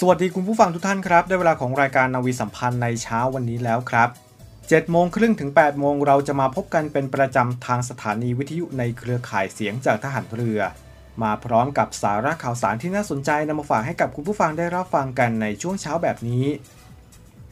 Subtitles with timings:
[0.00, 4.08] สวัสดีคุณผู้ฟังทุกท่านครับ ได้เวลาของรายการนาวีสัมพันธ์ในเช้าวันนี้แล้วครับ
[4.50, 10.60] 7โมงครึ่งถึง8โมงเราจะมาพบกันเป็นประจำทางสถานีวิทยุในเครือข่ายเสียงจากทหารเรือ
[11.22, 16.44] มาพร้อมกับสาระข่าวสารที่น่าสนใจนำมาฝากให้กับคุณผู้ฟังได้รับฟังกันในช่วงเช้าแบบนี้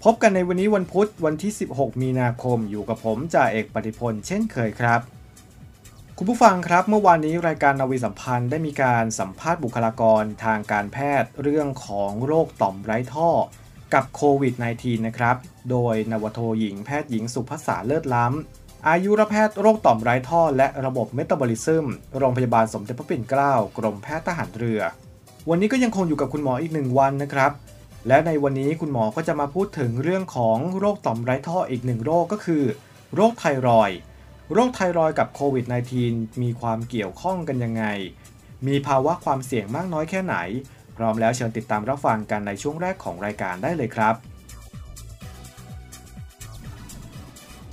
[0.05, 5.01] พบกันในวันนี้วันพุธวันที่ 16 มีนาคมอยู่กับผมจ่าเอกปฏิพลเช่นเคยครับ
[6.19, 13.31] คุณผู้ฟังครับ เมื่อวานนี้รายการนาวีสัมพันธ์ได้มีการสัมภาษณ์บุคลากรทางการแพทย์เรื่องของโรคต่อมไร้ท่อ
[13.95, 15.37] กับโควิด -19 นะครับ
[15.71, 21.87] โดยนวโทหญิงแพทย์หญิงสุภาษาเลิศล้ำ อายุรแพทย์โรคต่อมไร้ท่อ และระบบเมตาบอลิซึม
[22.19, 24.81] โรงพยาบาลสมเด็จพระปิ่นเกล้ากรมแพทย์ทหารเรือ
[25.49, 27.53] วันนี้ก็ยังคงอยู่กับคุณหมออีกหนึ่งวันนะครับ
[28.09, 32.65] และในวันนี้คุณหมอก็จะมาพูดถึงเรื่องของโรคต่อมไร้ท่ออีกหนึ่งโรคก็คือ
[33.15, 33.99] โรคไทรอยด์
[34.53, 35.65] โรคไทรอยกับโควิด
[36.05, 37.85] -19 มีความเกี่ยวข้องกันยังไง
[38.67, 40.37] มีภาวะความเสี่ยงมากน้อยแค่ไหน
[40.97, 44.15] พร้อมแล้วเชิญติดตามรับฟังกันในช่วงแรกของรายการได้เลยครับ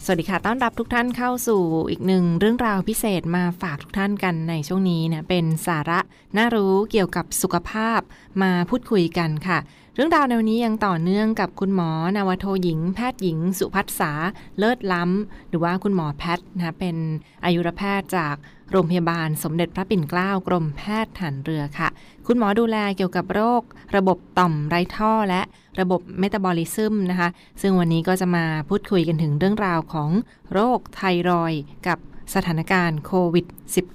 [0.05, 5.99] สวัสดีค่ะ ต้อนรับทุกท่านเข้าสู่อีกหนึ่งเรื่องราวพิเศษมาฝากทุกท่านกันในช่วงนี้นะ เป็นสาระ
[6.37, 7.99] น่ารู้เกี่ยวกับสุขภาพ
[8.41, 9.59] มาพูดคุยกันค่ะ
[9.95, 14.11] เรื่องราวในวันนี้ยังต่อเนื่องกับคุณหมอนาวโทหญิง แพทย์หญิง สุพัฒษา
[14.57, 16.95] เลิศล้ำ หรือว่าคุณหมอแพทย์นะเป็น
[17.43, 18.35] อายุรแพทย์จาก
[18.71, 21.89] โรงพยาบาลสมเด็จพระปิ่นเกล้ากรมแพทย์ฐานเรือค่ะ
[22.27, 23.61] คุณหมอดูแลเกี่ยวกับโรค
[23.95, 25.41] ระบบต่อมไร้ท่อและ
[25.79, 27.29] ระบบเมตาบอลิซึมนะคะ
[27.61, 30.09] ซึ่งวันนี้ก็จะมาพูดคุยกันถึงเรื่องราวของ
[30.53, 31.53] โรคไทรอย
[31.87, 31.97] กับ
[32.33, 33.45] สถานการณ์โควิด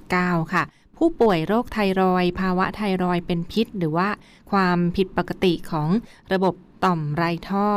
[0.03, 0.63] -19 ค่ะ
[0.99, 4.09] ผู้ป่วยโรคไทรอยด์ภาวะไทรอยด์เป็นพิษ หรือว่า
[4.51, 5.89] ความผิดปกติของ
[6.33, 7.69] ระบบต่อมไร้ท่อ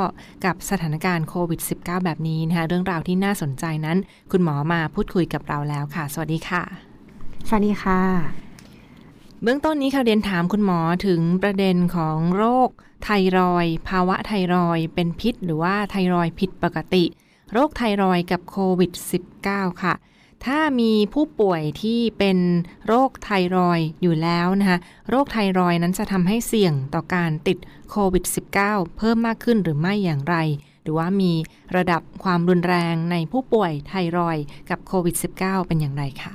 [0.46, 3.97] กับสถานการณ์โควิด -19 แบบนี้นะคะเรื่องราวที่น่าสนใจนั้น
[4.31, 6.63] คุณหมอมาพูดคุยกับเราแล้วค่ะ สวัสดีค่ะ
[7.47, 8.02] สวัสดีค่ะ
[9.44, 12.69] เบื้องต้นนี้ค่ะเรียนถามคุณหมอถึงประเด็นของโรค
[13.03, 17.03] ไทรอยด์ภาวะไทรอยด์เป็นพิษ หรือว่าไทรอยด์ผิดปกติ
[17.53, 18.91] โรคไทรอยด์กับโควิด
[19.38, 19.94] -19 ค่ะ
[20.45, 22.38] ถ้ามีผู้ป่วยที่เป็น
[22.88, 24.79] โรคไทรอยอยู่แล้วนะคะ
[25.09, 27.57] โรคไทรอยนั้นจะทำให้เสี่ยงต่อการติด
[27.89, 28.25] โควิด
[28.59, 30.35] -19 เพิ่มมากขึ้นหรือไม่อย่างไร
[30.83, 31.33] หรือว่ามี
[31.75, 34.38] ระดับความรุนแรงในผู้ป่วยไทรอย
[34.69, 36.31] กับโควิด -19 เป็นอย่างไรคะ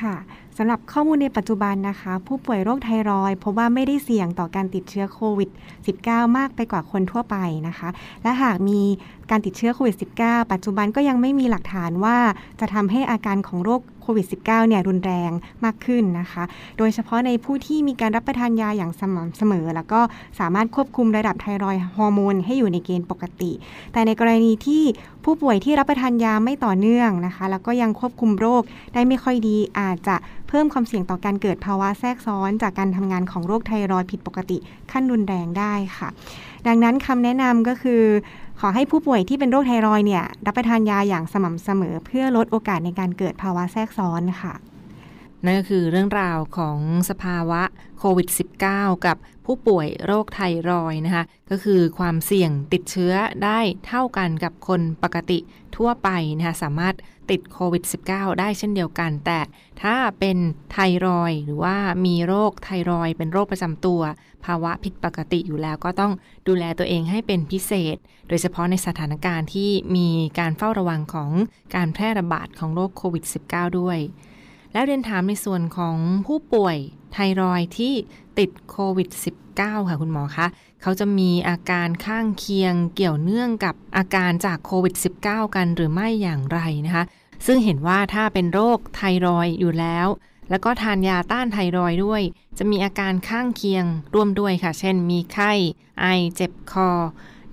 [0.00, 0.16] ค่ะ
[0.56, 5.50] สำหรับข้อมูลในปัจจุบันนะคะ ผู้ป่วยโรคไทรอยพบว่าไม่ได้เสี่ยงต่อการติดเชื้อโควิด
[5.92, 7.36] -19 มากไปกว่าคนทั่วไป
[7.68, 7.88] นะคะ
[8.22, 8.80] และหากมี
[9.30, 12.18] การติดเชื้อโควิด -19 ปัจจุบันก็ยังไม่มีหลักฐานว่า
[12.60, 15.30] จะทำให้อาการของโรคโควิด -19 เนี่ยรุนแรง
[15.64, 16.44] มากขึ้นนะคะ
[16.78, 20.00] โดยเฉพาะในผู้ที่มีการรับประทานยาอย่างสม่ำเสมอ แล้วก็
[20.38, 23.52] สามารถควบคุมระดับไทรอยฮอร์โมนให้อยู่ในเกณฑ์ปกติ
[23.92, 24.82] แต่ในกรณีที่
[25.24, 28.62] ผู้ป่วยที่รับประทานยาไม่ต่อเนื่องนะคะ แล้วก็ยังควบคุมโรค
[28.94, 30.16] ได้ไม่ค่อยดี อาจจะ
[30.48, 34.58] เพิ่มความเสี่ยงต่อการเกิดภาวะแทรกซ้อน จากการทำงานของโรคไทรอยผิดปกติ
[34.92, 36.08] ขั้นรุนแรงได้ค่ะ
[36.66, 38.02] ดังนั้นคำแนะนำก็คือ
[38.60, 44.54] ขอให้ผู้ป่วยที่เป็นโรคไทรอยด์เนี่ยรับประทานยาอย่างสม่ำเสมอ เพื่อลดโอกาสในการเกิดภาวะแทรกซ้อนค่ะ
[45.46, 46.78] นั่นก็คือเรื่องราวของ
[47.10, 47.62] สภาวะ
[47.98, 48.28] โควิด
[48.66, 49.16] -19 กับ
[49.46, 50.40] ผู้ป่วยโรคไท
[50.70, 53.12] รอยนะคะ ก็คือความเสี่ยงติดเชื้อ
[53.44, 55.38] ได้เท่ากันกับคนปกติ
[55.76, 56.94] ทั่วไปนะคะ สามารถ
[57.30, 59.40] ติดโควิด -19 ได้เช่นเดียวกัน แต่
[59.82, 60.38] ถ้าเป็น
[60.72, 60.76] ไท
[61.06, 61.76] รอยหรือว่า
[62.06, 64.00] มีโรคไทรอยเป็นโรคประจำตัว
[64.44, 66.12] ภาวะผิดปกติอยู่แล้วก็ต้อง
[66.48, 67.96] ดูแลตัวเองให้เป็นพิเศษ
[68.28, 70.08] โดยเฉพาะในสถานการณ์ที่มี
[70.38, 71.30] การเฝ้าระวังของ
[71.74, 73.98] การแพร่ระบาดของโรคโควิด -19 ด้วย
[74.76, 75.96] แล้วเรียนถามในส่วนของ
[76.26, 76.76] ผู้ป่วย
[77.12, 77.94] ไทรอยที่
[78.38, 79.08] ติดโควิด
[79.50, 80.46] -19 ค่ะคุณหมอคะ
[80.82, 84.94] เขาจะมีอาการข้างเคียงเกี่ยวเนื่องกับอาการจากโควิด
[85.24, 87.04] -19 กันหรือไม่อย่างไรนะคะ
[87.46, 90.06] ซึ่งเห็นว่าถ้าเป็นโรคไทรอยอยู่แล้ว
[90.50, 92.22] แล้วก็ทานยาต้านไทรอยด้วย
[92.58, 93.84] จะมีอาการข้างเคียง
[94.14, 95.52] ร่วมด้วยค่ะ เช่น มีไข้
[96.00, 96.06] ไอ
[96.36, 96.90] เจ็บคอ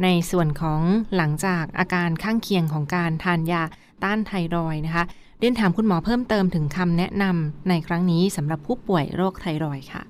[0.03, 0.81] ในส่วนของ
[1.15, 3.63] หลังจากอาการข้างเคียงของการทานยา
[4.03, 5.05] ต้านไทรอยนะคะ
[5.43, 10.03] เรียนถามคุณหมอเพิ่มเติมถึงคำแนะนำในครั้งนี้สำหรับผู้ป่วยโรคไทรอยค่ะ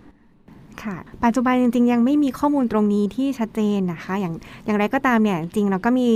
[0.83, 4.33] ค่ะปัจจุบันจริงๆ ยังไม่มีข้อมูลตรงนี้ที่ชัดเจนนะคะ อย่าง
[4.65, 6.09] อย่างไรก็ตามเนี่ยจริงเราก็มี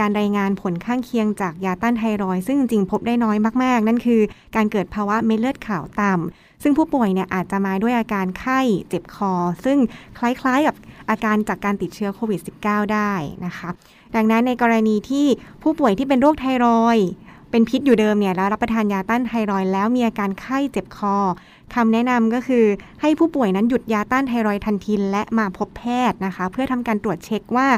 [0.00, 4.20] การรายงานผลข้างเคียงจากยาต้านไทรอยซึ่งจริงพบได้น้อยมากๆ นั่นคือ
[4.56, 9.32] การเกิดภาวะเม็ดเลือดขาวต่ำซึ่งผู้ป่วยเนี่ยอาจจะมาด้วยอาการไข้เจ็บคอ
[9.64, 9.78] ซึ่ง
[10.18, 10.76] คล้ายๆกับ
[11.10, 13.12] อาการจากการติดเชื้อโควิด -19 ได้
[13.46, 13.68] นะคะ
[14.14, 15.26] ดังนั้นในกรณีที่
[15.62, 16.98] ผู้ป่วยที่เป็นโรคไทรอย
[17.50, 21.16] เป็นพิษอยู่เดิมเนี่ยแล้วรับประทานยาต้านไทรอยแล้วมีอาการไข้เจ็บคอ
[21.74, 22.64] คำแนะนำก็คือ
[23.00, 27.68] ให้ผู้ป่วยนั้นหยุดยาต้านไทรอยทันทีและมาพบแพทย์นะคะ เพื่อทำการตรวจเช็คว่า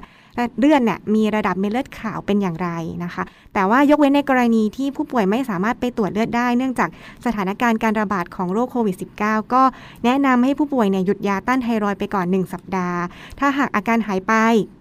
[0.58, 2.68] เลือดเนี่ยมีระดับเม็ดเลือดขาวเป็นอย่างไร
[3.04, 3.24] นะคะ
[3.54, 6.88] แต่ว่ายกเว้นในกรณีที่ผู้ป่วยไม่สามารถไปตรวจเลือดได้ เนื่องจาก
[7.26, 9.62] สถานการณ์การระบาดของโรคโควิด -19 ก็
[10.04, 13.00] แนะนำให้ผู้ป่วยเนี่ยหยุดยาต้านไทรอยไปก่อน 1 สัปดาห์
[13.38, 14.34] ถ้าหากอาการหายไป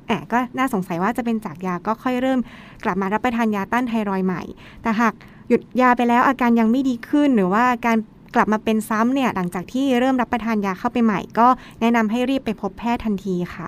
[0.08, 2.40] แอบก็น่าสงสัยว่าจะเป็นจากยาก็ค่อยเริ่ม
[2.84, 4.42] กลับมารับประทานยาต้านไทรอยใหม่
[4.82, 5.14] แต่หาก
[5.50, 7.98] หยุดยาไปแล้วอาการยังไม่ดีขึ้นหรือว่าการ
[8.36, 11.48] กลับมาเป็นซ้ำเนี่ยหลังจากที่เริ่มรับประทานยาเข้าไปใหม่ ก็
[11.82, 13.68] แนะนำให้รีบไปพบแพทย์ทันทีค่ะ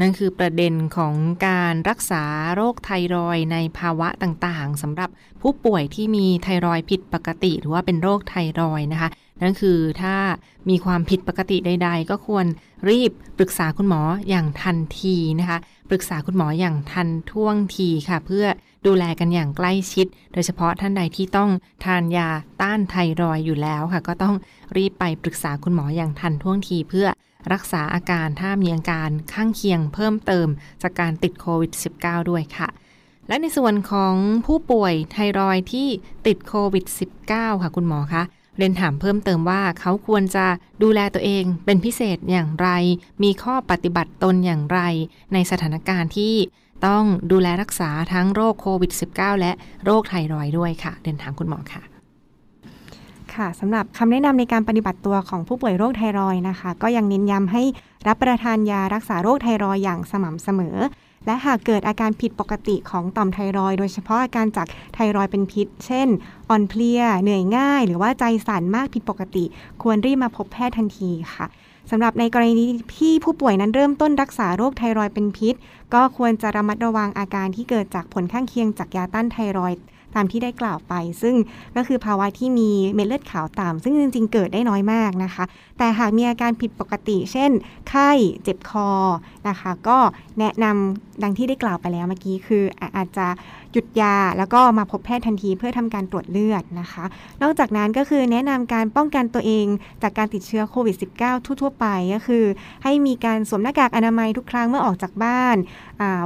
[0.00, 1.14] นั่นคือประเด็นของ
[1.46, 2.24] การรักษา
[2.54, 5.10] โรคไทรอยในภาวะต่างๆสำหรับ
[5.40, 9.08] ผู้ป่วยที่มีไทรอยผิดปกติ หรือว่าเป็นโรคไทรอยนะคะ
[9.42, 10.16] นั่นคือถ้า
[10.68, 12.46] มีความผิดปกติใด ๆ ก็ควร
[12.90, 15.58] รีบปรึกษาคุณหมออย่างทันทีนะคะ
[15.90, 18.46] ปรึกษาคุณหมออย่างทันท่วงทีค่ะ เพื่อ
[18.86, 21.50] ดูแลกันอย่างใกล้ชิด โดยเฉพาะท่านใดที่ต้อง
[21.84, 22.28] ทานยา
[22.62, 24.34] ต้านไทรอยอยู่แล้วค่ะ ก็ต้อง
[24.76, 27.06] รีบไปปรึกษาคุณหมออย่างทันท่วงทีเพื่อ
[27.52, 30.48] รักษาอาการถ้ามีอาการข้างเคียงเพิ่มเติม
[30.82, 32.68] จากการติดโควิด -19 ด้วยค่ะ
[33.28, 34.14] และในส่วนของ
[34.46, 35.88] ผู้ป่วยไทรอยที่
[36.26, 36.84] ติดโควิด
[37.24, 38.22] -19 ค่ะคุณหมอคะ
[38.56, 40.46] เรียนถามเพิ่มเติมว่าเขาควรจะ
[40.82, 42.68] ดูแลตัวเองเป็นพิเศษอย่างไร
[43.22, 44.80] มีข้อปฏิบัติตนอย่างไร
[45.32, 46.34] ในสถานการณ์ที่
[46.86, 49.52] ต้องดูแลรักษาทั้งโรคโควิด -19 และ
[49.84, 51.91] โรคไทรอยด้วยค่ะเดินถามคุณหมอค่ะ
[53.36, 57.62] ค่ะสำหรับคำแนะนำในการปฏิบัติตัวของผู้ป่วยโรคไทรอยนะคะ ก็ยังเน้นย้ำให้
[58.06, 60.76] รับประทานยารักษาโรคไทรอยอย่างสม่ำเสมอ
[61.26, 66.08] และหากเกิดอาการผิดปกติของต่อมไทรอยโดยเฉพาะอาการจากไทรอยเป็นพิษ เช่น
[66.50, 69.44] อ่อนเพลีย เหนื่อยง่าย หรือว่าใจสั่นมากผิดปกติ
[69.82, 71.46] ควรรีบมาพบแพทย์ทันทีค่ะ
[71.90, 72.66] สำหรับในกรณี
[72.98, 75.54] ที่ผู้ป่วยนั้นเริ่มต้นรักษาโรคไทรอยเป็นพิษ
[75.94, 79.72] ก็ควรจะระมัดระวังอาการที่เกิดจากผลข้างเคียงจากยาต้านไทรอย
[80.16, 81.34] ตามที่ได้กล่าวไป ซึ่ง
[81.76, 85.44] ก็คือภาวะที่มีเม็ดเลือดขาวต่ำซึ่งจริง ๆ เกิดได้น้อยมากนะคะ
[85.78, 87.50] แต่หากมีอาการผิดปกติ เช่น
[87.88, 88.10] ไข้
[88.42, 88.90] เจ็บคอ
[89.48, 89.98] นะคะ ก็
[90.38, 92.64] แนะนำดังที่ได้กล่าวไปแล้วเมื่อกี้คือ
[92.96, 93.26] อาจจะ
[93.72, 97.04] หยุดยาแล้วก็มาพบแพทย์ทันทีเพื่อทำการตรวจเลือดนะคะ
[97.42, 99.66] นอกจากนั้นก็คือแนะนำการป้องกันตัวเอง
[100.02, 102.44] จากการติดเชื้อโควิด -19 ทั่ว ๆ ไปก็คือ
[102.84, 105.56] ให้มีการสวมหน้ากากอนามัยทุกครั้งเมื่อออกจากบ้าน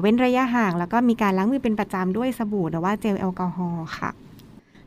[0.01, 4.11] เว้นระยะห่าง แล้วก็มีการล้างมือเป็นประจำด้วยสบู่หรือว่าเจลแอลกอฮอล์ค่ะ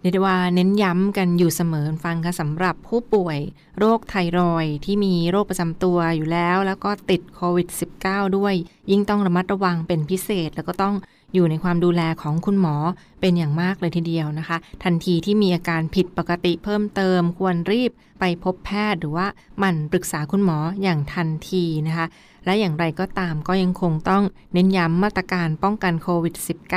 [0.01, 3.39] เรียกว่าเน้นย้ำกันอยู่เสมอฟังค่ะสำหรับผู้ป่วย
[3.79, 7.67] โรคไทรอยที่มีโรคประจำตัวอยู่แล้ว แล้วก็ติดโควิด
[8.03, 8.53] -19 ด้วย
[8.91, 10.95] ยิ่งต้องระมัดระวังเป็นพิเศษ แล้วก็ต้อง
[11.33, 12.75] อยู่ในความดูแลของคุณหมอ
[13.21, 19.27] เป็นอย่างมากเลยทีเดียวนะคะ ทันทีที่มีอาการผิดปกติเพิ่มเติม ควรรีบไปพบแพทย์หรือว่า
[19.59, 22.05] หมั่นปรึกษาคุณหมออย่างทันทีนะคะ
[22.45, 24.23] และอย่างไรก็ตามก็ยังคงต้อง
[24.53, 26.35] เน้นย้ำมาตรการป้องกันโควิด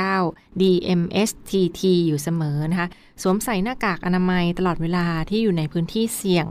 [0.09, 2.87] -19 DMSTT อยู่เสมอนะคะ
[3.21, 6.47] สวมใส่หน้ากากอนามัยตลอดเวลาที่อยู่ในพื้นที่เสี่ยง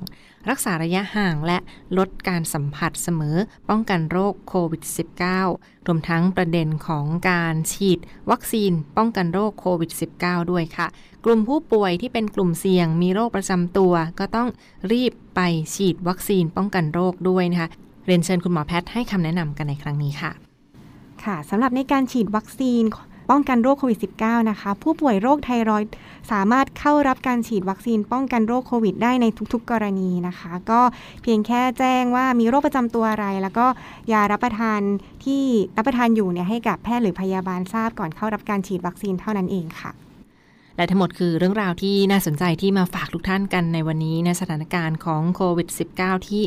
[0.51, 1.59] รักษาระยะห่างและ
[1.99, 3.37] ลดการสัมผัสเสมอ
[3.69, 4.83] ป้องกันโรคโควิด
[5.35, 7.99] -19 รวมทั้งประเด็นของการฉีด
[8.31, 10.87] วัคซีนป้องกันโรคโควิด -19 ด้วยค่ะ
[11.25, 14.49] กลุ่มผู้ป่วยที่เป็นกลุ่มเสี่ยงมีโรคประจำตัว ก็ต้อง
[14.93, 15.41] รีบไป
[15.75, 17.69] ฉีดวัคซีนป้องกันโรคด้วยนะคะ
[18.07, 20.31] เรียนเชิญคุณหมอแพทย์ให้คำแนะนำกันในครั้งนี้ค่ะ
[21.25, 22.83] ค่ะสำหรับในการฉีดวัคซีน
[23.31, 25.93] ป้องกันโรคโควิด -19 นะคะ ผู้ป่วยโรคไทรอยด์
[26.33, 30.81] สามารถเข้ารับการฉีดวัคซีนป้องกันโรคโควิด ได้ในทุกๆ กรณีนะคะ ก็
[31.23, 33.67] เพียงแค่แจ้งว่ามีโรคประจำตัวอะไร แล้วก็
[34.13, 34.81] ยารับประทาน
[35.25, 35.43] ที่
[35.77, 39.91] รับประทานอยู่เนี่ยให้กับแพทย์หรือพยาบาลทราบก่อนเข้ารับการฉีดวัคซีนเท่านั้นเองค่ะ
[40.77, 45.69] และทั้งหมดคือเรื่องราวที่น่าสนใจที่มาฝากทุกท่านกันในวันนี้ในสถานการณ์ของโควิด
[45.99, 46.43] -19 ที่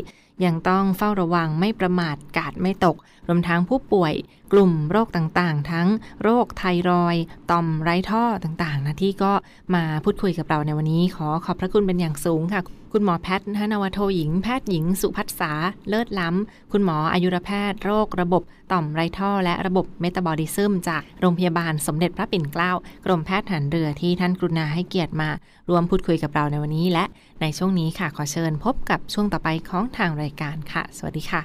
[0.45, 2.95] ยังต้องเฝ้าระวังไม่ประมาทกาดไม่ตก
[3.27, 4.13] รวมทั้งผู้ป่วย
[4.53, 5.87] กลุ่มโรคต่างๆ ทั้ง
[6.23, 7.15] โรคไทรอย
[7.51, 9.33] ต่อมไร้ท่อต่างๆนะที่ก็
[9.75, 12.61] มาพูดคุยกับเราในวันนี้ ขอขอบพระคุณเป็นอย่างสูงค่ะ
[12.93, 15.51] คุณหมอแพทย์นวโทหญิงแพทย์หญิงสุพัฒษา
[15.89, 22.71] เลิศล้ำ คุณหมออายุรแพทย์โรคระบบต่อมไร้ท่อ และระบบเมตาบอลิซึมจากโรงพยาบาลสมเด็จพระปิ่นเกล้า
[23.05, 25.29] กรมแพทย์ฐานเรือที่ท่านกรุณาให้เกียรติมา
[25.69, 27.05] ร่วมพูดคุยกับเราในวันนี้และ
[27.41, 31.41] ในช่วงนี้ค่ะขอเชิญพบกับช่วงต่อไปของทางรายการค่ะ สวัสดีค่ะ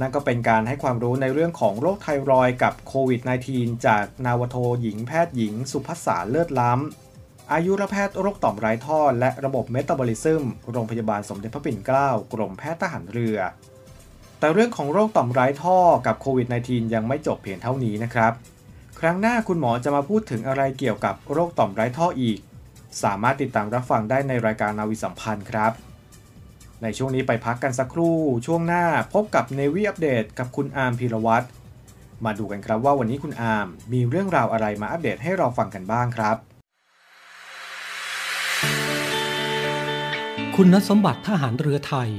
[0.00, 3.20] นั่นก็เป็นการให้ความรู้ในเรื่องของโรคไทรอยกับโควิด
[3.52, 13.38] -19 จากนาวโทหญิงแพทย์หญิง สุภัสสาเลิศล้ำ อายุรแพทย์โรคต่อมไร้ท่อ และระบบเมตาบอลิซึม โรงพยาบาลสมเด็จพระปิ่นเกล้ากรมแพทย์ทหารเรือ
[14.38, 18.32] แต่เรื่องของโรคต่อมไร้ท่อกับโควิด -19 ยังไม่จบเพียงเท่านี้นะครับ
[19.00, 22.38] ครั้งหน้าคุณหมอจะมาพูดถึงอะไรเกี่ยวกับโรคต่อมไร้ท่ออีก
[23.02, 25.72] สามารถติดตามรับฟังได้ในรายการนาวิสัมพันธ์ครับ
[26.82, 31.46] ในช่วงนี้ไปพักกันสักครู่ ช่วงหน้าพบกับเนวีอัปเดตกับคุณอาร์มพีรวัตร
[32.24, 36.36] มาดูกันครับว่าวันนี้คุณอาร์มมีเรื่องราวอะไรมาอัปเดตให้เราฟังกันบ้างครับ
[40.56, 42.10] คุณสมบัติทหารเรือไทย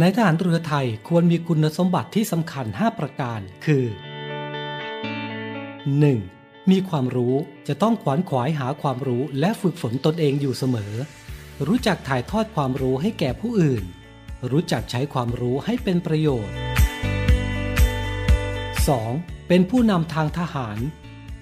[0.00, 3.84] ในทหารเรือไทยควรมีคุณสมบัติที่สำคัญ 5 ประการ คือ
[6.28, 6.37] 1.
[6.70, 7.34] มีความรู้
[7.68, 10.92] จะต้องขวนขวายหาความรู้และฝึกฝนตนเองอยู่เสมอ
[11.66, 13.84] รู้จักถ่ายทอดความรู้ให้แก่ผู้อื่น
[14.50, 16.56] รู้จักใช้ความรู้ให้เป็นประโยชน์
[18.78, 19.48] 2.
[19.48, 20.78] เป็นผู้นำทางทหาร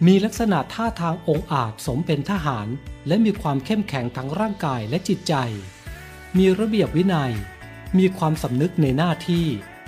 [0.07, 2.69] มีลักษณะท่าทางองอาจสมเป็นทหาร
[3.07, 5.35] และมีความเข้มแข็งทั้งร่างกายและจิตใจ
[6.39, 7.33] มีระเบียบวินัย
[7.99, 9.47] มีความสำนึกในหน้าที่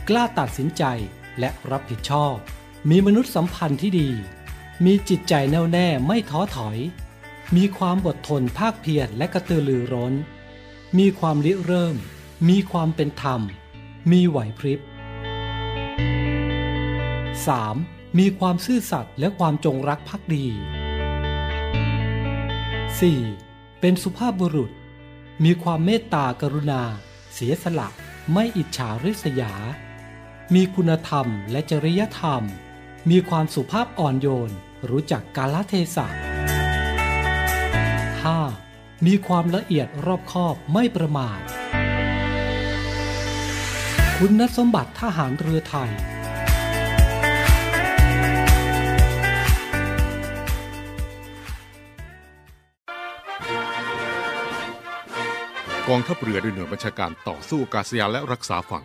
[0.09, 0.85] กล้าตัดสินใจ
[1.39, 2.35] และรับผิดชอบ
[2.91, 4.11] มีมนุษยสัมพันธ์ที่ดี
[4.85, 6.79] มีจิตใจแน่วแน่ไม่ท้อถอย
[7.57, 10.13] มีความอดทนภาคเพียรและกระตือรือร้น
[10.99, 11.97] มีความริเริ่ม
[12.49, 13.41] มีความเป็นธรรม
[14.11, 14.81] มีไหวพริบ
[17.69, 18.19] 3.
[18.19, 20.47] มีความซื่อสัตย์และความจงรักภักดี
[22.93, 23.81] 4.
[23.81, 24.71] เป็นสุภาพบุรุษ
[25.45, 26.83] มีความเมตตากรุณา
[27.35, 27.89] เสียสละ
[28.33, 29.53] ไม่อิจฉาริษยา
[30.55, 32.43] มีคุณธรรมและจริยธรรม
[33.11, 34.53] มีความสุภาพอ่อนโยน
[34.91, 36.07] รู้จักกาลเทศะ
[38.37, 39.07] 5.
[39.07, 41.39] มีความละเอียดรอบคอบไม่ประมาท
[44.19, 45.91] คุณสมบัติทหารเรือไทย
[55.89, 58.85] กองทัพเรือด้วยหน่วยบัญชาการต่อสู้อากาศยานและรักษาฝั่ง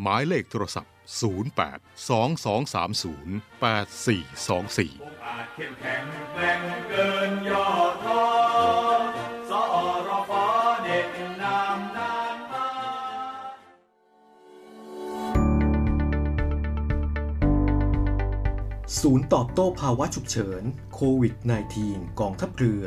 [0.00, 7.66] หมายเลขโทรศัพท์ 08 2230 8424อาจเข้มแข็งแกร่งเกินย่อ
[8.04, 8.24] ท้อ
[9.50, 9.62] สอ
[10.08, 10.46] รอฟ้า
[10.84, 11.08] เด็ก
[11.42, 12.68] นามนานมา
[19.00, 20.62] ศูนย์ตอบโต้ภาวะฉุกเฉิน
[20.94, 21.34] โควิด
[21.76, 22.84] -19 กองทัพเรือ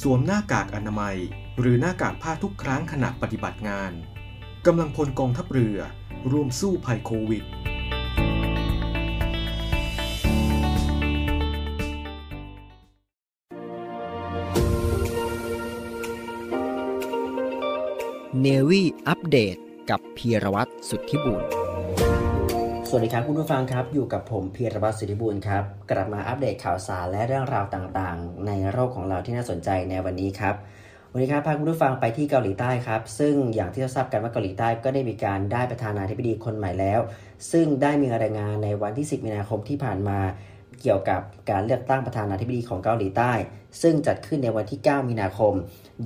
[0.00, 1.18] สวมหน้ากากอนามัย
[1.60, 3.92] หรือหน้ากากผ้าทุกครั้งขณะปฏิบัติงาน
[4.66, 5.78] กำลังพลกองทัพเรือ
[6.30, 7.44] ร่วมสู้ภัยโควิด
[18.40, 19.56] เนวี่อัปเดต
[19.90, 21.42] กับพีรวัตรสุทธิบุญ
[22.88, 30.54] สวัสดีครับคุณผู้ฟังครับ อยู่กับผมพีรวัตรสุทธิบุญครับ กลับมาอัปเดตข่าวสารและเรื่องราวต่างๆ ในโลกของเราที่น่าสนใจในวันนี้ครับ
[31.14, 37.00] วันนี้ครับพาคุณผู้ฟังไปที่เกาหลีใต้ครับ ซึ่งอย่างที่เราทราบกันว่าเกาหลีใต้ก็ได้มีการได้ประธานาธิบดีคนใหม่แล้ว
[37.52, 40.18] ซึ่งได้มีรายงานในวันที่ 10 มีนาคมที่ผ่านมา
[40.80, 43.32] เกี่ยวกับการเลือกตั้งประธานาธิบดีของเกาหลีใต้
[43.82, 45.54] ซึ่งจัดขึ้นในวันที่ 9 มีนาคม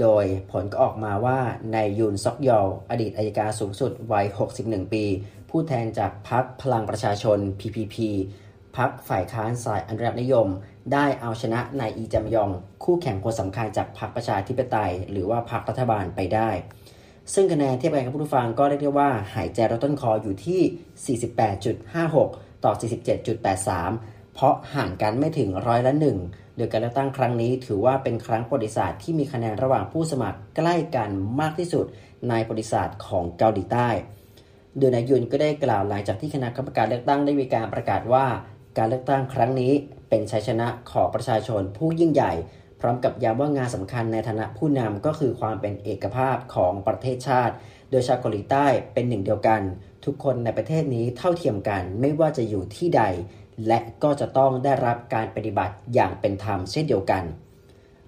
[0.01, 1.39] โดยผลก็ออกมาว่า
[1.75, 4.27] นายยุนซอกยอลอดีตอายการสูงสุดวัย
[4.61, 5.05] 61 ปี
[5.51, 7.97] ผู้แทนจากพรรคพลังประชาชน PPP
[8.77, 10.49] พรรคฝ่ายค้านสายอนุรักษนิยม
[10.93, 12.51] ได้เอาชนะนายอีจัมยอง
[12.85, 16.51] คู่แข่งคนสำคัญจากพรรคประชาธิปไตย หรือว่าพรรครัฐบาลไปได้
[17.35, 21.19] ซึ่งคะแนนเทียบกันกับผู้ฟังก็เรียกได้ว่าหายใจรถต้นคออยู่ที่
[22.07, 22.73] 48.56 ต่อ
[23.49, 26.19] 47.83 เพราะห่างกันไม่ถึงร้อยละหนึ่ง
[26.57, 31.09] โดยการเลือกตั้งครั้งนี้ถือว่าเป็นครั้งประวัติศาสตร์ที่มีคะแนนระหว่างผู้สมัครใกล้กัน
[31.41, 31.87] มากที่สุด
[32.29, 33.89] ในประวัติศาสตร์ของเกาหลีใต้
[34.79, 38.27] โดยนายยุนก็ได้กล่าวหลังจากที่คณะกรรมการเลือกตั้งได้มีการประกาศว่า
[38.79, 39.73] การเลือกตั้งครั้งนี้
[40.09, 42.33] เป็นชัยชนะของประชาชนผู้ยิ่งใหญ่
[42.81, 47.55] พร้อมกับย้ำว่างานสำคัญในฐานะผู้นำก็คือความเป็นเอกภาพของประเทศชาติ
[47.91, 49.63] โดยชาวเกาหลีใต้เป็นหนึ่งเดียวกัน
[50.05, 53.03] ทุกคนในประเทศนี้เท่าเทียมกันไม่ว่าจะอยู่ที่ใด
[53.67, 57.23] และก็จะต้องได้รับการปฏิบัติอย่างเป็นธรรมเช่นเดียวกัน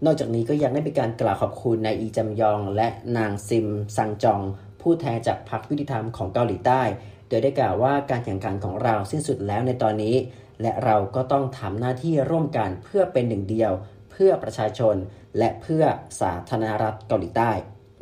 [0.04, 4.40] นอกจากนี้ก็ยังได้มีการกล่าวขอบคุณนายอีจัมยอง และนางซิมซังจอง
[4.80, 6.82] ผู้แทนจากพรรคยุติธรรมของเกาหลีใต้
[7.28, 10.14] โดยได้กล่าวว่าการแข่งขันของเราสิ้นสุดแล้วในตอนนี้
[10.62, 13.72] และเราก็ต้องทำหน้าที่ร่วมกันเพื่อเป็นหนึ่งเดียว
[14.10, 14.96] เพื่อประชาชน
[15.38, 15.84] และเพื่อ
[16.20, 17.50] สาธารณรัฐเกาหลีใต้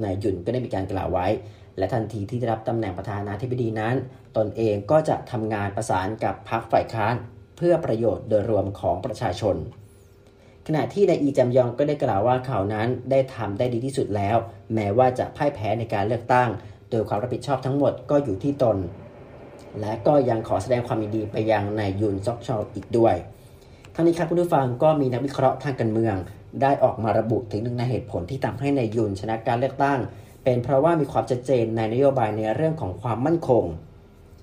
[0.02, 1.26] นายหยุนก็ได้มีการกล่าวไว้
[1.78, 3.94] และทันทีที่ได้รับตำแหน่งประธานาธิบดีนั้น
[4.36, 7.14] ตนเองก็จะทำงานประสานกับพรรคฝ่ายค้าน
[7.56, 9.56] เพื่อประโยชน์โดยรวมของประชาชน
[10.66, 14.36] ขณะที่นายอีจำยองก็ได้กล่าวว่าเขานั้นได้ทำได้ดีที่สุดแล้ว
[14.74, 16.48] แม้ว่าจะพ่ายแพ้ในการเลือกตั้ง
[16.90, 18.76] โดยความรับผิดชอบทั้งหมดก็อยู่ที่ตน
[19.80, 23.14] และก็ยังขอแสดงความยินดีไปยังนายยุนซอกชอลอีกด้วย
[23.94, 26.16] ทั้งนี้ครับคุณผู้ฟังก็มีนักวิเคราะห์ทางการเมือง
[26.62, 29.98] ได้ออกมาระบุถึงหนึ่งในเหตุผลที่ทำให้นายยุนชนะการเลือกตั้ง
[30.44, 33.64] เป็นเพราะว่ามีความชัดเจนในนโยบายในเรื่องของความมั่นคง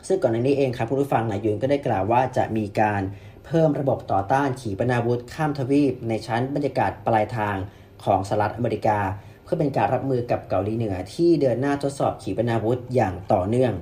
[0.07, 3.01] ซึ่งก่อนหน้านี้เองครับคุณผู้ฟังนายยุนก็ได้กล่าวว่าจะมีการ
[3.45, 7.55] เพิ่มระบบต่อต้านขีปนาวุธข้ามทวีป ในชั้นบรรยากาศปลายทาง
[8.03, 8.99] ของสหรัฐอเมริกา
[9.43, 13.73] เพื่อเป็นการรับมือกับเกาหลีเหนือที่เดินหน้าทดสอบขีปนาวุธอย่างต่อเนื่อง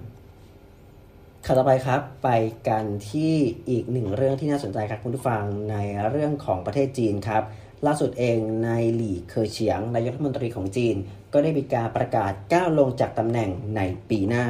[1.45, 2.29] ข่าวต่อไปครับไป
[2.67, 3.33] กันที่
[3.69, 5.75] อีกหนึ่งเรื่องที่น่าสนใจครับคุณผู้ฟังใน
[6.09, 7.43] เรื่องของประเทศจีนครับ
[7.85, 10.95] ล่าสุดเองนายหลี่เคอเฉียงนายกรัฐมนตรีของจีน
[11.33, 14.45] ก็ได้มีการประกาศก้าวลงจากตำแหน่งในปีหน้า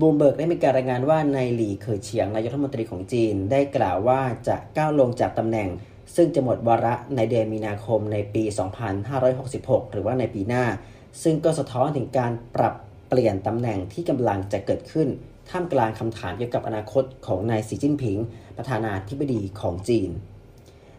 [0.00, 5.68] บูมเบิร์กได้มีการรายงานว่านายหลี่เคอเฉียงนายกรัฐมนตรีของจีน ได้กล่าวว่าจะก้าวลงจากตำแหน่ง
[6.16, 8.42] ซึ่งจะหมดวาระในเดือนมีนาคมในปี
[9.18, 10.64] 2566 หรือว่าในปีหน้า
[11.22, 12.74] ซึ่งก็สะท้อนถึงการปรับ
[13.08, 15.08] เปลี่ยนตำแหน่งที่กำลังจะเกิดขึ้น
[15.50, 18.18] ท่ามกลางคำถามเกี่ยวกับอนาคตของนายสีจิ้นผิง
[18.56, 20.10] ประธานาธิบดีของจีน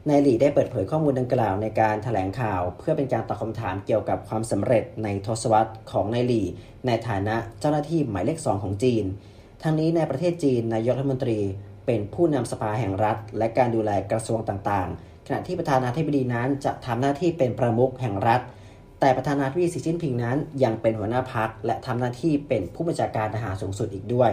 [0.09, 6.47] นายหลี่ได้เปิดเผยข้อมูลดังกล่าวในการถแถลงข่าว เพื่อเป็นการตอบคำถามเกี่ยวกับความสำเร็จในทศวรรษของนายหลี่
[6.85, 9.05] ในฐานะเจ้าหน้าที่หมายเลขสองของจีน
[9.63, 11.39] ทั้งนี้ในประเทศจีนนายกรัฐมนตรี
[11.85, 18.41] เป็นผู้นำสภาแห่งรัฐ และการดูแลกระทรวงต่างๆ ขณะที่ประธานาธิบดีนั้นจะทำหน้าที่เป็นประมุขแห่งรัฐ
[18.99, 24.31] แต่ประธานาธิบดีสีจิ้นผิงนั้น ยังเป็นหัวหน้าพักและทำหน้าที่เป็นผู้บัญชาการทหารสูงสุดอีกด้วย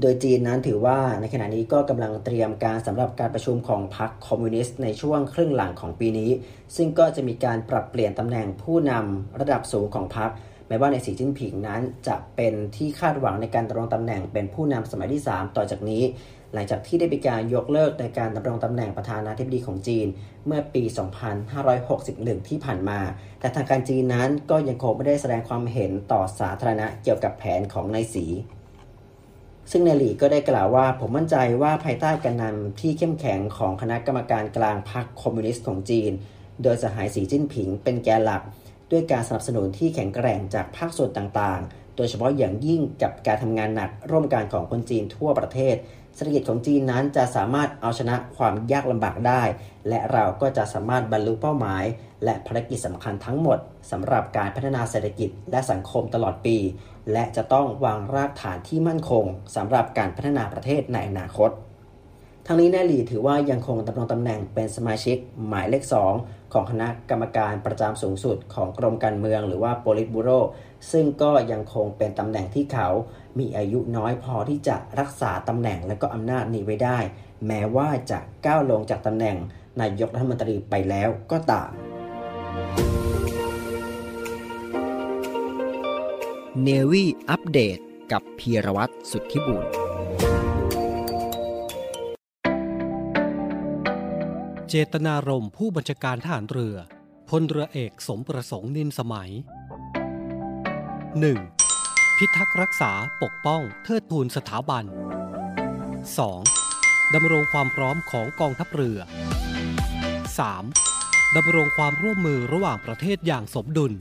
[0.00, 6.30] โดยจีนนั้นถือว่าในขณะนี้ก็กำลังเตรียมการสำหรับการประชุมของพรรคคอมมิวนิสต์ในช่วงครึ่งหลังของปีนี้
[6.76, 10.30] ซึ่งก็จะมีการปรับเปลี่ยนตำแหน่งผู้นำระดับสูงของพรรค
[10.68, 16.02] แม้ว่าในสีจิ้นผิงนั้นจะเป็นที่คาดหวังในการดำรงตำแหน่งเป็นผู้นำสมัยที่ 3 ต่อจากนี้
[16.52, 20.06] หลังจากที่ได้มีการยกเลิกในการดำรงตำแหน่งประธานาธิบดีของจีน
[20.46, 20.82] เมื่อปี
[21.66, 23.00] 2561 ที่ผ่านมา
[23.40, 28.26] แต่ทางการจีนนั้นก็ยังคงไม่ได้แสดงความเห็นต่อสาธารณะเกี่ยวกับแผนของนายสี
[29.70, 36.12] ซึ่งนายหลีก็ได้กล่าวว่า ผมมั่นใจว่าภายใต้การนำที่เข้มแข็งของคณะกรรมการกลางพรรคคอมมิวนิสต์ของจีน
[36.62, 38.42] โดยสหายสีจิ้นผิงเป็นแกนหลัก
[38.90, 45.76] ด้วยการสนับสนุนที่แข็งแกร่งจากภาคส่วนต่างๆ ดยเฉพาะอย่างยิ่งกับการทำงานหนักร่วมกันของคนจีนทั่วประเทศ
[46.14, 49.42] เศรษฐกิจของจีนนั้นจะสามารถเอาชนะความยากลำบากได้
[49.88, 51.84] และเราก็จะสามารถบรรลุเป้าหมาย
[52.24, 53.58] และภารกิจสำคัญทั้งหมด
[53.90, 56.56] สำหรับการพัฒนาเศรษฐกิจและสังคมตลอดปี
[57.12, 59.24] และจะต้องวางรากฐานที่มั่นคง
[59.56, 61.50] สำหรับการพัฒนาประเทศในอนาคต
[62.46, 65.16] ทั้งนี้นายหลีถือว่ายังคงดำรงตำแหน่งเป็นสมาชิก
[65.48, 65.84] หมายเลข
[66.16, 70.30] 2 ของคณะกรรมการประจำสูงสุดของกรมการเมือง หรือว่าโปลิตบูโร
[70.90, 72.88] ซึ่งก็ยังคงเป็นตำแหน่งที่เขา
[73.38, 76.98] มีอายุน้อยพอที่จะรักษาตำแหน่งและก็อำนาจนี้ไว้ได้
[77.46, 79.36] แม้ว่าจะก้าวลงจากตำแหน่ง
[79.80, 81.70] นายกรัฐมนตรีไปแล้วก็ตาม
[86.62, 87.78] เนวี่อัปเดต
[88.12, 89.64] กับพีรวัตรสุทธิบุญ
[94.68, 96.76] เจตนารมณ์ผู้บัญชาการทหารเรือ
[97.28, 99.30] พลเรือเอกสมประสงค์นินสมัย
[101.18, 102.16] 1.
[102.16, 102.92] พิทักษ์รักษา
[103.22, 104.84] ปกป้องเทิดทูนสถาบัน
[106.38, 107.14] 2.
[107.14, 108.98] ดำรงความพร้อมของกองทัพเรือ
[110.56, 111.36] 3.
[111.36, 113.92] ดำรงความร่วมมือระหว่างประเทศอย่างสมดุล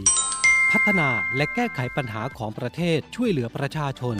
[0.00, 0.72] 4.
[0.72, 4.16] พัฒนาและแก้ไขปัญหาของประเทศช่วยเหลือประชาชน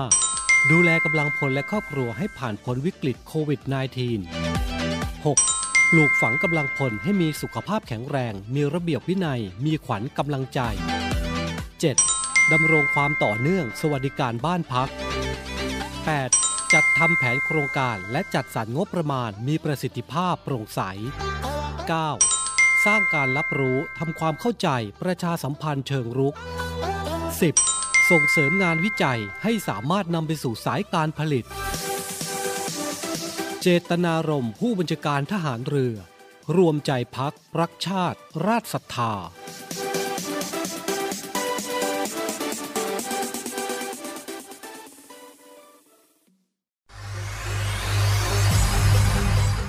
[0.00, 0.70] 5.
[0.70, 3.72] ดูแลกำลังพลและครอบครัวให้ผ่านพ้นวิกฤตโควิด -19
[5.26, 5.59] 6.
[5.94, 10.60] ปลูกฝังกำลังพลให้มีสุขภาพแข็งแรง มีระเบียบวินัย มีขวัญกำลังใจ
[11.96, 12.52] 7.
[12.52, 14.88] ดำรงความต่อเนื่อง สวัสดิการบ้านพัก
[16.00, 16.72] 8.
[16.72, 20.80] จัดทำแผนโครงการและจัดสรรงบประมาณมีประสิทธิภาพโปร่งใส
[22.04, 22.84] 9.
[22.86, 24.68] สร้างการรับรู้ทำความเข้าใจ
[25.02, 26.34] ประชาสัมพันธ์เชิงรุก
[27.42, 28.10] 10.
[28.10, 31.44] ส่งเสริมงานวิจัยให้สามารถนำไปสู่สายการผลิต
[33.64, 35.96] เจตนารมณ์ผู้บัญชาการทหารเรือ
[36.56, 39.12] รวมใจพักรักชาติ ราชศรัทธา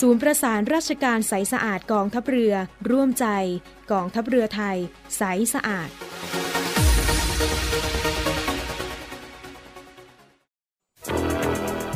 [0.00, 2.54] ศูนย์ประสานราชการใสสะอาดกองทัพเรือ
[2.90, 3.26] ร่วมใจ
[3.92, 4.76] กองทัพเรือไทย
[5.16, 5.22] ใส
[5.54, 5.88] สะอาด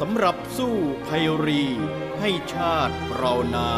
[0.00, 0.74] สำหรับสู้
[1.06, 1.64] ภัยรี
[2.20, 3.70] ให้ชาติเรานา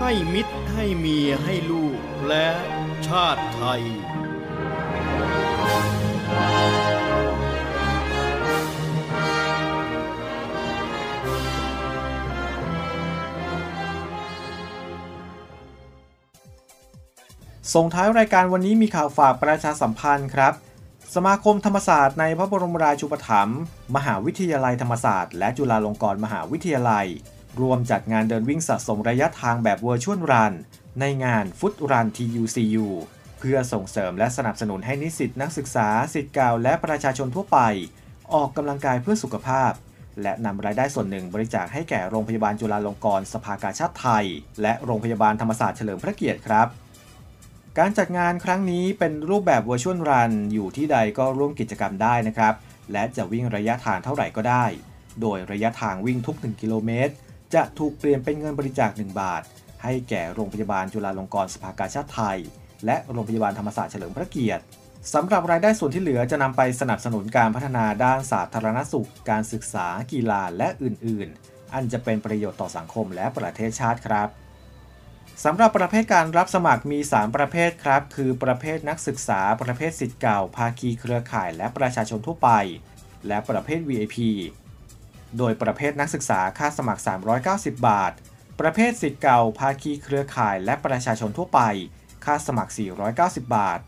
[0.00, 2.48] ให้มิตรให้เมียให้ลูกและ
[3.08, 3.82] ชาติไทย
[17.74, 20.54] ส่งท้ายรายการวันนี้มีข่าวฝากประชาสัมพันธ์ครับ
[21.14, 23.60] สมาคมธรรมศาสตร์ในพระบรมราชูปถัมภ์
[23.96, 27.06] มหาวิทยาลัยธรรมศาสตร์ และจุฬาลงกรณ์มหาวิทยาลัย
[27.60, 30.52] รวมจัดงานเดินวิ่งสะสมระยะทางแบบ Virtual Run
[31.00, 32.86] ในงานฟุตรัน TUCU
[33.38, 37.58] เพื่อส่งเสริมและสนับสนุนให้นิสิตนักศึกษาสิทธิ์เก่าและประชาชนทั่วไป
[38.34, 39.72] ออกกำลังกายเพื่อสุขภาพ
[40.22, 44.24] และนำรายได้ส่วนหนึ่งบริจาคให้แก่โรงพยาบาลจุฬาลงกรณ์สภากาชาติไทย
[44.62, 46.68] และโรงพยาบาลธรรมศาสตร์เฉลิมพระเกียรติครับ
[47.78, 52.54] การจัดงานครั้งนี้เป็นรูปแบบ Virtual Run อยู่ที่ใดก็ร่วมกิจกรรมได้นะครับ
[52.92, 54.64] และจะวิ่งระยะทางเท่าไหร่ก็ได้
[55.20, 57.12] โดยระยะทางวิ่งทุก 1 กิโลเมตร
[57.54, 59.42] จะถูกเปลี่ยนเป็นเงินบริจาค 1 บาท
[59.82, 62.38] ให้แก่โรงพยาบาลจุฬาลงกรณ์สภากาชาติไทย
[62.86, 64.62] และโรงพยาบาลธรรมศาสตร์เฉลิมพระเกียรติ
[65.14, 74.28] สำหรับรายได้ส่วนที่เหลือจะนำไปสนับสนุนการพัฒนาด้านสาธารณสุข การศึกษา กีฬาและอื่น ๆ อันจะเป็นประโยชน์ต่อสังคมและประเทศชาติครับ
[75.44, 82.50] สำหรับประเภทการรับสมัครมี 3 ประเภทครับ คือประเภทนักศึกษา ประเภทสิทธิ์เก่า ภาคีเครือข่าย และประชาชนทั่วไป
[83.26, 84.16] และประเภท VIP
[85.38, 87.02] โดยประเภทนักศึกษาค่าสมัคร
[87.44, 88.12] 390 บาท
[88.60, 91.60] ประเภทสิทธิ์เก่า ภาคีเครือข่าย และประชาชนทั่วไป
[92.24, 92.72] ค่าสมัคร
[93.12, 93.78] 490 บาท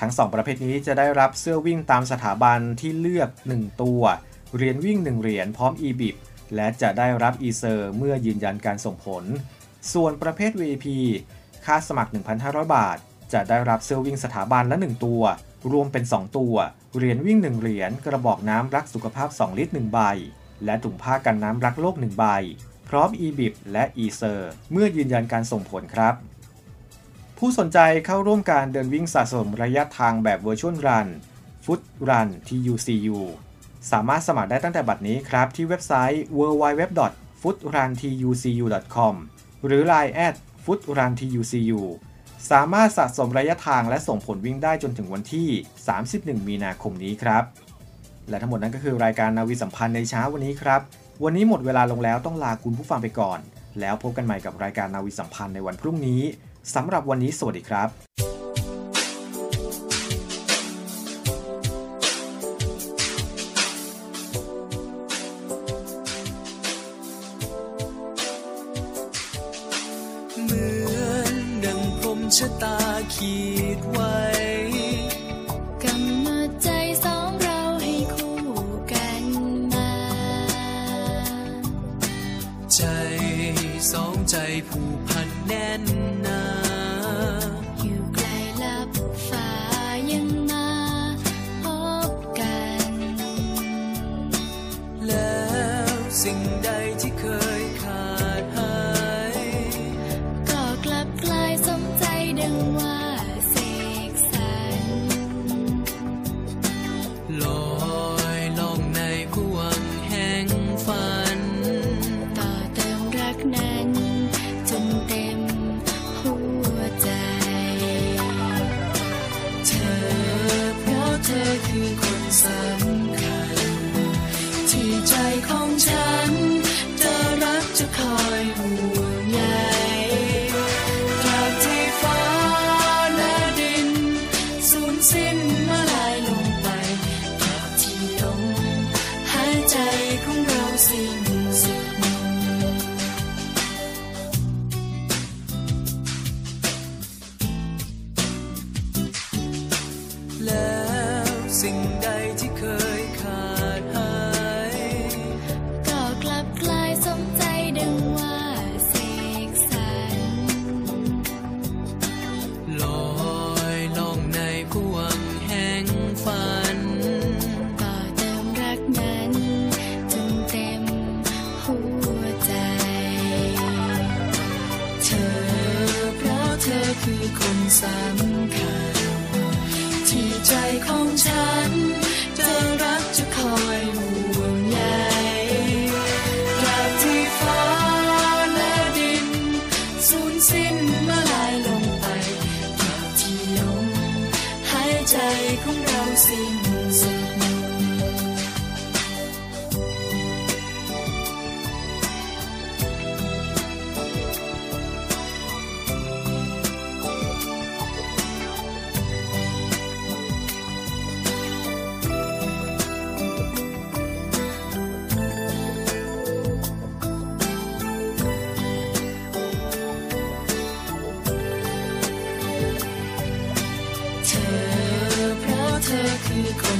[0.00, 4.02] ทั้ง 2 ประเภทนี้จะได้รับเสื้อวิ่งตามสถาบันที่เลือก 1 ตัว
[4.54, 6.16] เหรียญวิ่ง 1 เหรียญพร้อม e-bib
[6.54, 9.24] และจะได้รับ e-ser เมื่อยืนยันการส่งผล
[9.92, 10.86] ส่วนประเภท VIP
[11.64, 12.10] ค่าสมัคร
[12.42, 12.98] 1,500 บาท
[13.32, 15.22] จะได้รับเสื้อวิ่งสถาบันละ 1 ตัว
[15.72, 16.54] รวมเป็น 2 ตัว
[16.96, 19.98] เหรียญวิ่ง 1 เหรียญ กระบอกน้ำรักสุขภาพ 2 ลิตร 1 ใบ
[20.64, 22.24] และถุงผ้ากันน้ำรักโลก 1 ใบ
[22.88, 24.40] พร้อม e-bib และ e-ser
[24.72, 26.14] เมื่อยืนยันการส่งผลครับ
[27.38, 31.08] ผู้สนใจเข้าร่วมการเดินวิ่งสะสมระยะทางแบบ Virtual Run
[31.64, 33.18] Foot Run TUCU
[33.90, 39.14] สามารถสมัครได้ตั้งแต่บัดนี้ครับที่เว็บไซต์ www.footruntucu.com
[39.66, 41.80] หรือ Line at footruntucu
[42.50, 45.48] สามารถสะสมระยะทางและส่งผลวิ่งได้จนถึงวันที่
[45.98, 47.44] 31 มีนาคมนี้ครับ
[48.28, 50.80] และทั้งหมดนั้นก็คือรายการนาวีสัมพันธ์ในเช้าวันนี้ครับ
[51.24, 53.38] วันนี้หมดเวลาลงแล้วต้องลาคุณผู้ฟังไปก่อน
[53.80, 56.22] แล้วพบกันใหม่กับรายการนาวีสัมพันธ์ในวันพรุ่งนี้
[56.74, 57.88] สำหรับวันนี้สวัสดีครับ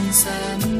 [0.08, 0.77] คื